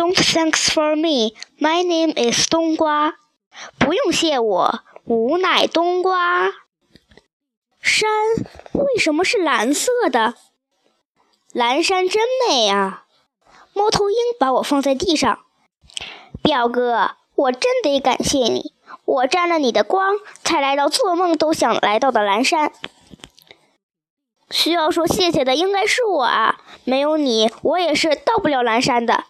[0.00, 1.34] Don't thanks for me.
[1.58, 3.16] My name is 冬瓜。
[3.78, 6.50] 不用谢我，吾乃冬瓜。
[7.82, 8.08] 山
[8.72, 10.36] 为什么是蓝色的？
[11.52, 13.04] 蓝山真美啊！
[13.74, 15.40] 猫头鹰把我放在地上。
[16.42, 18.72] 表哥，我真得感谢你，
[19.04, 22.72] 我沾了你的光，才来到做梦都想来到的蓝山。
[24.50, 29.24] 需要说谢谢的应该是我啊，没有你，我也是到不了蓝山的。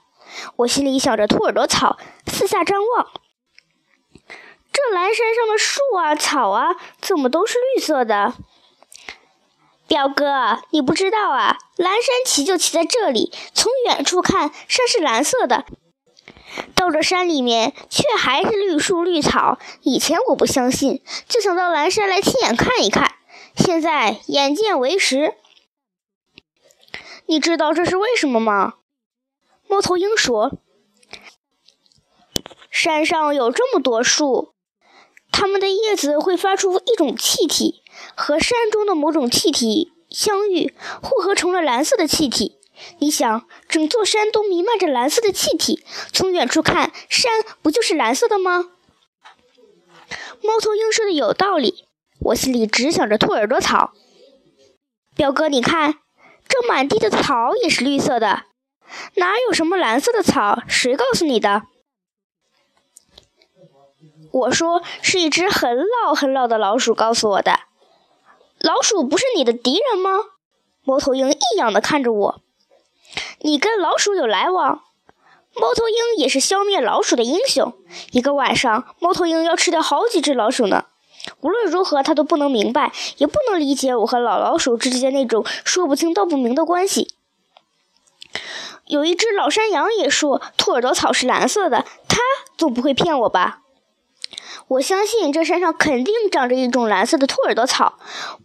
[0.56, 3.10] 我心里想着兔耳朵草，四下张望。
[4.72, 8.34] 这蓝山上的树啊、草啊，怎么都是绿色的？
[9.88, 15.64] 表哥，你不知道啊，蓝山骑就骑在这里，从远处看，山是蓝色的。
[16.74, 19.58] 到这山里面，却还是绿树绿草。
[19.82, 23.14] 以前我不相信，就想到蓝山来亲眼看一看。
[23.56, 25.34] 现在眼见为实。
[27.26, 28.74] 你知道这是为什么吗？
[29.70, 30.58] 猫头鹰说
[32.72, 34.52] ：“山上有这么多树，
[35.30, 37.80] 它们的叶子会发出一种气体，
[38.16, 42.58] 和山中的某种气体相遇，混合成了蓝色的气体。
[42.98, 47.30] 你想，整座山都弥漫着蓝色的气体，从远处看，山
[47.62, 48.72] 不就是蓝色的吗？”
[50.42, 51.84] 猫头鹰说的有道理，
[52.18, 53.92] 我心里只想着兔耳朵草。
[55.14, 56.00] 表哥，你看，
[56.48, 58.46] 这满地的草也是绿色的。
[59.14, 60.62] 哪有什么蓝色的草？
[60.68, 61.62] 谁告诉你的？
[64.32, 67.60] 我说是一只很老很老的老鼠告诉我的。
[68.60, 70.10] 老鼠不是你的敌人吗？
[70.84, 72.40] 猫头鹰异样的看着我。
[73.40, 74.82] 你跟老鼠有来往？
[75.54, 77.74] 猫头鹰也是消灭老鼠的英雄。
[78.12, 80.84] 一个晚上，猫头鹰要吃掉好几只老鼠呢。
[81.40, 87.09] 无论如何，他都不能明白，也不能理解我和老老鼠之间那种说不清道不明的关系。
[88.90, 92.18] 有一只老山羊也说兔耳朵草是蓝色的，它
[92.58, 93.60] 总不会骗我吧？
[94.66, 97.98] 我相信这山上肯定长着一种蓝色的兔耳朵草。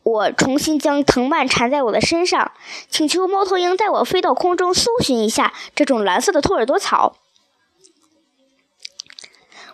[0.03, 2.51] 我重新将藤蔓缠在我的身上，
[2.89, 7.15] 请求猫头鹰带我飞到空中搜寻一下这种蓝色的兔耳朵草。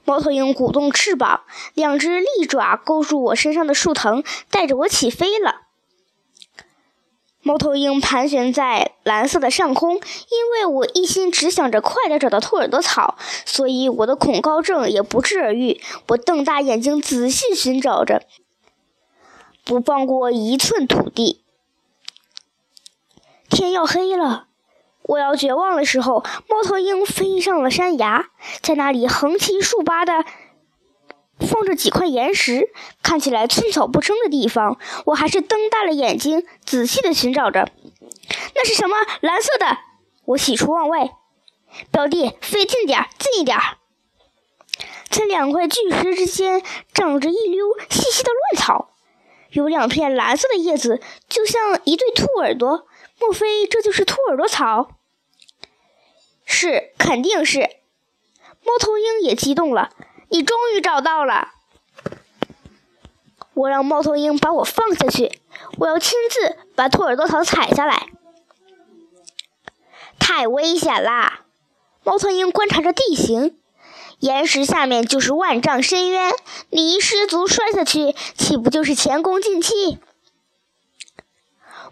[0.05, 1.41] 猫头鹰鼓动翅膀，
[1.73, 5.63] 两只利爪勾住我身上的树藤，带着我起飞了。
[7.43, 15.81] 猫头鹰盘旋在蓝色的上空，因为我一心只想着快点找到兔耳朵草，所以我的恐高症也不治而愈。
[16.09, 18.21] 我瞪大眼睛仔细寻找着，
[19.65, 21.41] 不放过一寸土地。
[23.49, 24.45] 天要黑了，
[25.01, 28.29] 我要绝望的时候，猫头鹰飞上了山崖，
[28.61, 30.25] 在那里横七竖八的。
[31.51, 32.69] 放着几块岩石，
[33.03, 37.69] 看起来寸草不生的地方，我还是瞪大了眼睛，仔细的寻找着。
[38.55, 38.95] 那是什么？
[39.19, 39.77] 蓝色的！
[40.23, 41.11] 我喜出望外。
[41.91, 43.57] 表弟，飞近点，近一点。
[45.09, 46.63] 在两块巨石之间，
[46.93, 48.91] 长着一溜细细的乱草，
[49.49, 52.87] 有两片蓝色的叶子，就像一对兔耳朵。
[53.19, 54.91] 莫非这就是兔耳朵草？
[56.45, 57.59] 是，肯定是。
[58.63, 59.91] 猫头鹰也激动了。
[60.31, 61.49] 你终于找到了！
[63.53, 65.39] 我让猫头鹰把我放下去，
[65.77, 68.07] 我要亲自把兔耳朵草采下来。
[70.17, 71.41] 太危险啦！
[72.03, 73.57] 猫头鹰观察着地形，
[74.19, 76.33] 岩石下面就是万丈深渊，
[76.69, 79.99] 你一失足摔下去，岂不就是前功尽弃？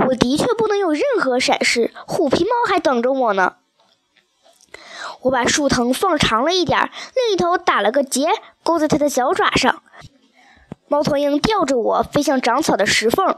[0.07, 3.57] 我的确不能有任何闪失，虎皮猫还等着我呢。
[5.21, 8.29] 我把树藤放长了一点，另一头打了个结，
[8.63, 9.83] 勾在它的脚爪上。
[10.87, 13.37] 猫头鹰吊着我飞向长草的石缝，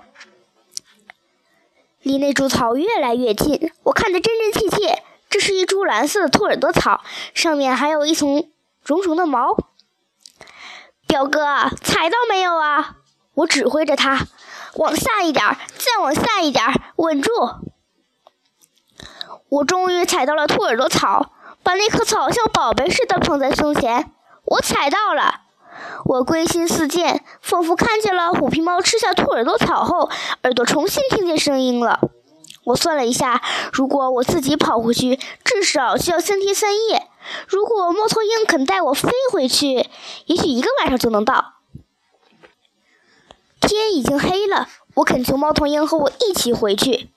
[2.01, 3.71] 离那株草越来越近。
[3.83, 7.01] 我看得真真切切，这是一株蓝色的兔耳朵草，
[7.33, 8.49] 上面还有一层
[8.83, 9.57] 绒绒的毛。
[11.07, 12.97] 表哥，踩到没有啊？
[13.33, 14.27] 我指挥着他，
[14.75, 15.43] 往下一点，
[15.77, 16.63] 再往下一点，
[16.97, 17.31] 稳住。
[19.49, 21.33] 我终于踩到了兔耳朵草。
[21.63, 24.11] 把那棵草像宝贝似的捧在胸前，
[24.45, 25.41] 我踩到了。
[26.05, 30.09] 我归心似箭，仿佛看见了虎皮猫吃下兔耳朵草后，
[30.43, 31.99] 耳朵重新听见声音了。
[32.65, 33.41] 我算了一下，
[33.71, 37.07] 如果我自己跑回去，至少需要三天三夜；
[37.47, 39.89] 如果猫头鹰肯带我飞回去，
[40.25, 41.53] 也许一个晚上就能到。
[43.61, 47.09] 天已经黑了，我恳求猫头鹰和我一起回去。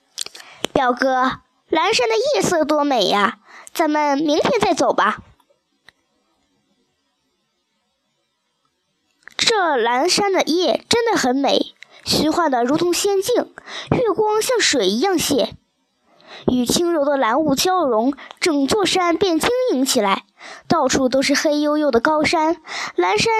[0.71, 3.39] 表哥，蓝山的夜色多美呀！
[3.75, 5.21] 咱们明天再走吧。
[9.35, 11.73] 这蓝山的夜真的很美，
[12.05, 13.53] 虚幻的如同仙境，
[13.91, 15.49] 月光像水一样泻。
[16.47, 20.23] 与轻柔的蓝雾交融，整座山便晶莹起来。
[20.69, 22.61] 到处都是黑黝黝的高山，
[22.95, 23.33] 蓝山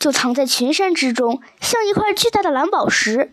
[0.00, 3.32] 就藏在群山之中，像一块巨大的蓝宝石。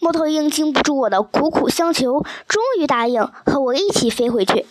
[0.00, 4.64] 猫头鹰经不住我的苦苦相求，终于答应和我一起飞回去。